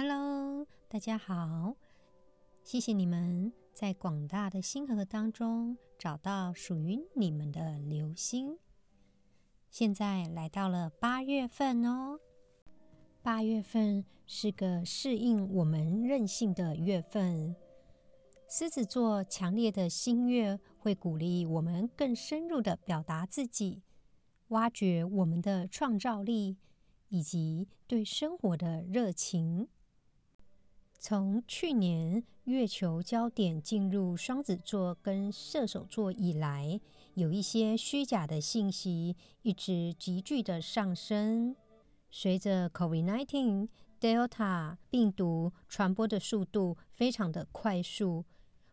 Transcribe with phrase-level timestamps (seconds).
[0.00, 1.74] Hello，大家好！
[2.62, 8.56] 谢谢你们在广大的星河当中找到属于你们的流星。
[9.68, 12.20] 现在来到了八月份哦，
[13.22, 17.56] 八月份是个适应我们任性的月份。
[18.48, 23.82] 狮子座强烈的心月会鼓励我们更深入的表达自己，
[24.50, 26.56] 挖掘我们的创造力
[27.08, 29.66] 以及对生活的热情。
[31.00, 36.80] 从去年月球焦点进入双子座跟射手座以来，
[37.14, 41.54] 有一些虚假的信息一直急剧的上升。
[42.10, 43.68] 随着 COVID-19
[44.00, 48.24] Delta 病毒传播的速度非常的快速。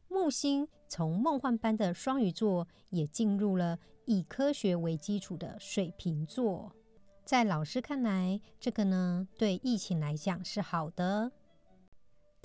[0.08, 6.76] 木星从梦幻般的双鱼座，也进入了以科学为基础的水瓶座。
[7.24, 11.32] 在老师看来，这个呢对疫情来讲是好的，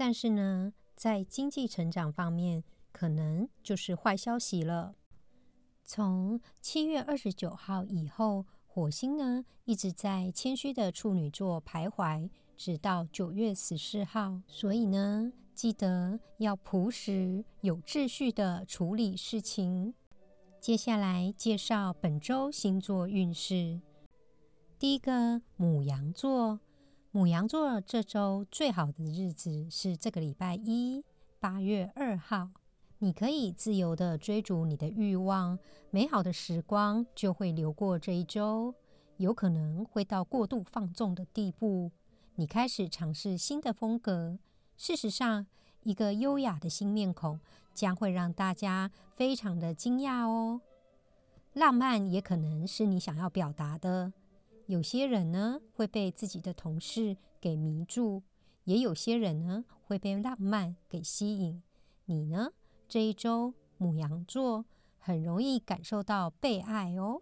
[0.01, 4.95] 但是呢，在经济成长方面，可能就是坏消息了。
[5.84, 14.41] 从七月二十九号以后，火星呢一直在谦虚的处女座徘徊，直到九月十四号。
[14.47, 15.31] 所以呢。
[15.53, 19.93] 记得要朴实、有秩序的处理事情。
[20.59, 23.78] 接下来介绍本周星座运势。
[24.78, 26.61] 第一个，母羊座。
[27.12, 31.05] 母羊座这周最好的日子是这个礼拜一，
[31.41, 32.50] 八月二号。
[32.98, 35.58] 你可以自由的追逐你的欲望，
[35.91, 38.72] 美好的时光就会流过这一周。
[39.16, 41.91] 有可能会到过度放纵的地步。
[42.36, 44.38] 你开始尝试新的风格。
[44.77, 45.48] 事实上，
[45.83, 47.41] 一个优雅的新面孔
[47.75, 50.61] 将会让大家非常的惊讶哦。
[51.55, 54.12] 浪漫也可能是你想要表达的。
[54.71, 58.23] 有些人呢会被自己的同事给迷住，
[58.63, 61.61] 也有些人呢会被浪漫给吸引。
[62.05, 62.53] 你呢？
[62.89, 64.65] 这一周，母羊座
[64.97, 67.21] 很容易感受到被爱哦。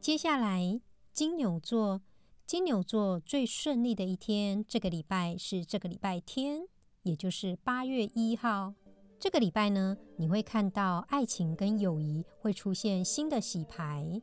[0.00, 0.80] 接下来，
[1.12, 2.00] 金牛座。
[2.46, 6.62] 金牛座最顺利的一天，这个礼拜是这个礼拜天，
[7.02, 8.72] 也就是八月一号。
[9.20, 14.22] 这个礼拜呢，你会看到爱情跟友谊会出现新的洗牌。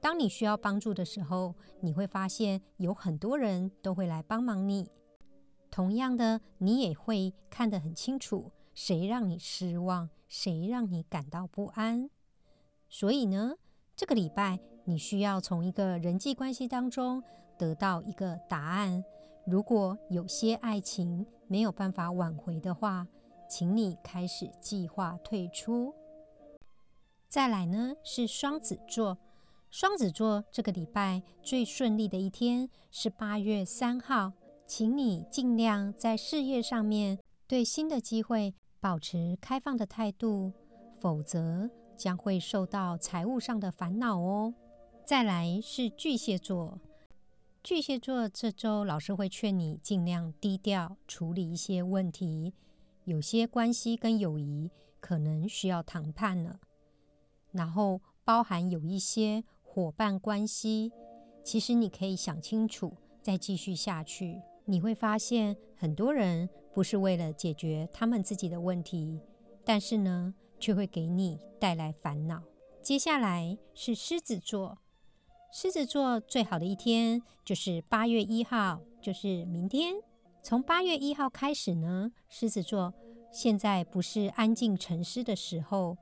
[0.00, 4.90] 当你需要帮助的时候，你会发现有很多人都会来帮忙你。
[5.70, 12.10] 同样的，你也会看得很清楚，谁让你失望，谁让你感到不安。
[12.88, 13.56] 所以呢，
[13.94, 17.22] 这个礼拜你需要从一个人际关系当中。
[17.60, 19.04] 得到一个答案。
[19.44, 23.06] 如果有些爱情没有办法挽回的话，
[23.50, 25.94] 请你开始计划退出。
[27.28, 29.18] 再来呢是双子座，
[29.70, 34.32] 双子座这个礼拜最顺利的一天是八月三号，
[34.66, 37.16] 请你尽量在事业上面
[37.46, 40.52] 对新的机会保持开放的态度，
[40.98, 44.52] 否则将会受到财务上的烦恼哦。
[45.04, 46.80] 再来是巨蟹座。
[47.62, 52.52] 巨蟹座这周，老师会劝你尽量低调处理一些问题，
[53.04, 56.58] 有些关系跟友谊可能需要谈判了。
[57.52, 59.44] 然后包含有一些
[59.80, 60.92] 伙伴关系，
[61.42, 62.92] 其实你可以想清楚
[63.22, 64.38] 再继续下去。
[64.66, 69.18] 你会发现很多人不是为了解决他们自己的问题，
[69.64, 72.42] 但是呢，却会给你带来烦恼。
[72.82, 74.76] 接下来是狮子座。
[75.50, 79.94] 狮子座最好的一天就是八月一号，就是明天。
[80.42, 82.92] 从八月一号开始呢，狮子座
[83.32, 85.96] 现在不是安静沉思的时候，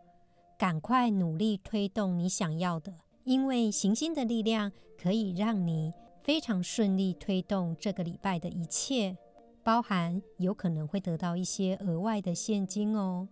[0.59, 2.93] 赶快努力推动你想要的，
[3.29, 9.19] 因为行星的力量可以让你非常顺利推动这个礼拜的一切，
[9.63, 13.29] 包含有可能会得到一些额外的现金哦，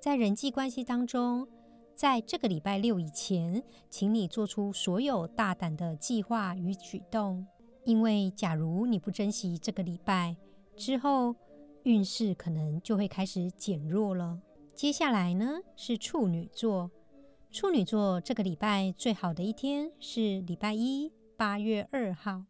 [0.00, 1.46] 在人际关系当中。
[1.94, 7.46] 在这个礼拜六以前，请你做出所有大胆的计划与举动，
[7.84, 10.34] 因为假如你不珍惜这个礼拜
[10.74, 11.34] 之后，
[11.82, 14.40] 运势可能就会开始减弱了。
[14.74, 16.90] 接下来呢是处女座，
[17.50, 22.44] 处女座这个礼拜最好的一天是礼拜一，八月二号。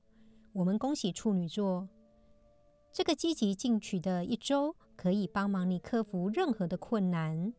[0.52, 1.88] 我们恭喜处女座，
[2.92, 7.54] 这个积极进取的一周可以帮忙你克服任何的困难。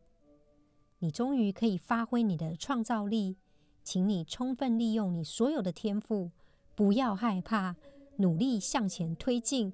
[0.98, 3.38] 你终于可以发挥你的创造力，
[3.82, 6.30] 请你充分利用你所有的天赋，
[6.76, 7.74] 不要害怕，
[8.16, 9.72] 努力向前推进。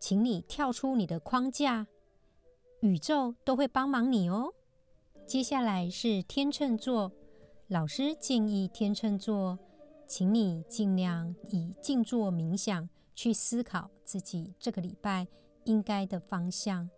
[0.00, 1.86] 请你跳出你的框架，
[2.80, 4.54] 宇宙都会帮忙你哦。
[5.26, 7.10] 接下来是天秤座，
[7.68, 9.58] 老师建议天秤座，
[10.06, 15.26] 请你尽量以静坐冥想去思考自己这个礼拜
[15.64, 16.88] 应该的方向。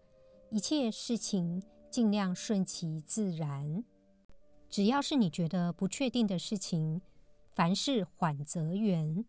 [0.50, 3.84] 一切事情尽量顺其自然。
[4.68, 7.00] 只要是你觉得不确定的事情，
[7.54, 9.24] 凡事缓则圆，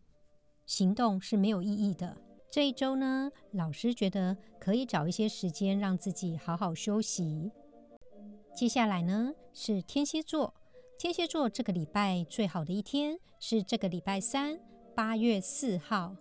[0.66, 2.16] 行动是没有意义的。
[2.50, 7.52] 这一周呢，老师觉得可以找一些时间让自己好好休息。
[8.58, 10.52] 接下来呢是天蝎座，
[10.98, 14.58] 天蝎座这个礼拜最好的一天是这个礼拜三，
[14.96, 16.16] 八月四号。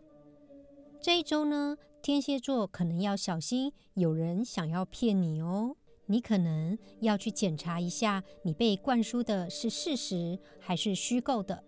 [1.02, 5.76] 这一周呢，天蝎座可能要小心，有人想要骗你哦。
[6.06, 11.64] 你可能要去检查一下，你被灌输的是事实还是虚构的？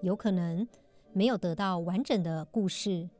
[0.00, 0.66] 有可能
[1.12, 3.10] 没有得到完整的故事，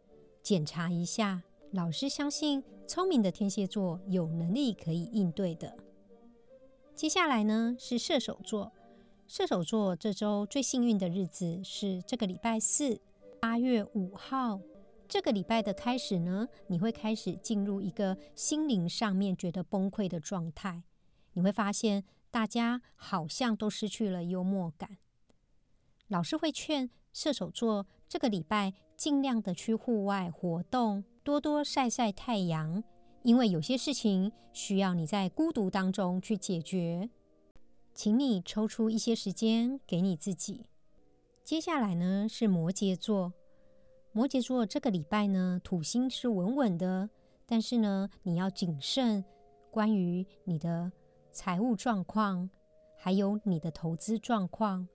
[0.42, 1.42] 检查一下。
[1.72, 5.76] 老师相信，聪明的天蝎座有能力可以应对的。
[7.02, 8.70] 接下来呢是射手座，
[9.26, 13.00] 射手座这周最幸运的日子是这个礼拜四，
[13.40, 14.60] 八月五号。
[15.08, 20.84] 这个礼拜的开始呢，你会开始进入一个心灵上面觉得崩溃的状态。
[21.32, 24.98] 你会发现大家好像都失去了幽默感。
[26.06, 32.84] 老师会劝射手座这个礼拜尽量的去户外活动，多多晒晒太阳，
[33.22, 37.08] 因为有些事情需要你在孤独当中去解决。
[37.94, 40.66] 请你抽出一些时间给你自己。
[41.44, 43.34] 接下来呢是摩羯座。
[44.12, 47.10] 摩羯座这个礼拜呢，土星是稳稳的，
[47.46, 49.24] 但是呢，你要谨慎，
[49.70, 50.90] 关于你的
[51.30, 52.48] 财务状况，
[52.96, 54.88] 还有你的投资状况。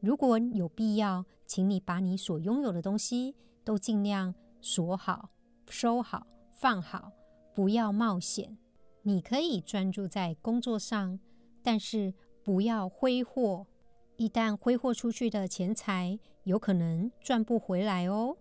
[0.00, 3.34] 如果有必要，请你把你所拥有的东西
[3.64, 5.30] 都尽量锁好、
[5.68, 7.12] 收好、放好，
[7.54, 8.58] 不要冒险。
[9.02, 11.20] 你可以专注在工作上，
[11.62, 13.66] 但是不要挥霍。
[14.16, 18.36] 一旦挥霍出去的钱财，有可能赚不回来哦。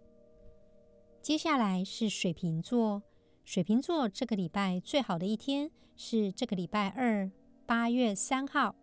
[1.21, 3.03] 接下来是水瓶座，
[3.43, 7.31] 水瓶座这个礼拜最好的一天是这个礼拜二，
[7.65, 8.75] 八月三号。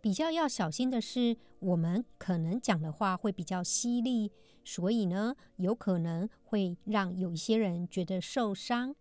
[0.00, 4.30] 比较要小心的是，我们可能讲的话会比较犀利，
[4.62, 8.94] 所以呢，有可能会让有一些人觉得受伤。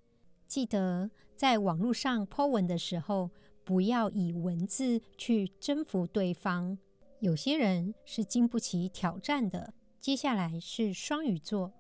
[0.48, 3.30] 记得在网络上 Po 文的时候，
[3.64, 6.78] 不要以文字去征服对方。
[7.20, 9.74] 有些人是经不起挑战的。
[10.00, 11.74] 接下来是双鱼座，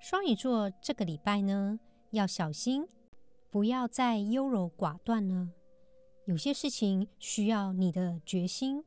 [0.00, 1.78] 双鱼座这个礼拜呢
[2.10, 2.86] 要小心，
[3.50, 5.50] 不要再优柔寡断了。
[6.24, 8.82] 有些事情需要你的决心，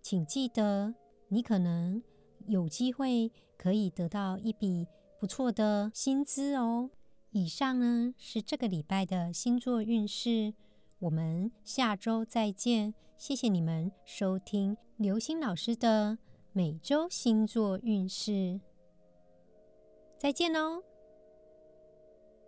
[0.00, 0.94] 请记得，
[1.28, 2.02] 你可能
[2.46, 4.86] 有机会可以得到一笔
[5.18, 6.90] 不错的薪资哦。
[7.32, 10.52] 以上呢是这个礼拜的星座运势，
[10.98, 12.94] 我们下周再见。
[13.16, 16.18] 谢谢你们收听刘星老师的
[16.52, 18.60] 每周星座运势，
[20.18, 20.89] 再见喽。